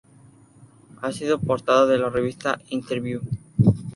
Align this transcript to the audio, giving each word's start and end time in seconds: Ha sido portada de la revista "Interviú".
Ha 1.03 1.11
sido 1.11 1.37
portada 1.39 1.85
de 1.85 1.99
la 1.99 2.09
revista 2.09 2.59
"Interviú". 2.69 3.21